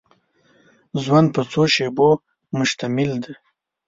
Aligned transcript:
ژوند 1.03 1.27
په 1.35 1.41
څو 1.51 1.61
شېبو 1.73 2.09
مشتمل 2.57 3.11
دی. 3.23 3.33